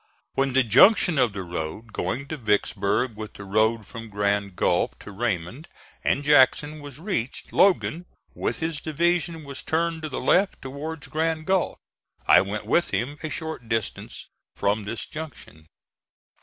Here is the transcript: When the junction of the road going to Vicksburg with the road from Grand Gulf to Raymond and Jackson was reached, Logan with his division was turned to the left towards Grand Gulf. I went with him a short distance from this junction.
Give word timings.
When 0.33 0.53
the 0.53 0.63
junction 0.63 1.19
of 1.19 1.33
the 1.33 1.43
road 1.43 1.93
going 1.93 2.27
to 2.29 2.37
Vicksburg 2.37 3.15
with 3.15 3.35
the 3.35 3.43
road 3.45 3.85
from 3.85 4.09
Grand 4.09 4.55
Gulf 4.55 4.97
to 5.01 5.11
Raymond 5.11 5.67
and 6.03 6.23
Jackson 6.23 6.79
was 6.79 6.97
reached, 6.97 7.53
Logan 7.53 8.07
with 8.33 8.61
his 8.61 8.81
division 8.81 9.43
was 9.43 9.61
turned 9.61 10.01
to 10.01 10.09
the 10.09 10.19
left 10.19 10.59
towards 10.59 11.05
Grand 11.07 11.45
Gulf. 11.45 11.77
I 12.27 12.41
went 12.41 12.65
with 12.65 12.89
him 12.89 13.19
a 13.21 13.29
short 13.29 13.69
distance 13.69 14.25
from 14.55 14.85
this 14.85 15.05
junction. 15.05 15.67